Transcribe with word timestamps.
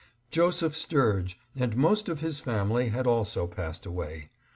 Joseph 0.31 0.75
Sturge 0.75 1.37
and 1.55 1.77
most 1.77 2.09
of 2.09 2.21
his 2.21 2.39
family 2.39 2.89
had 2.89 3.05
also 3.05 3.45
passed 3.45 3.85
away. 3.85 4.31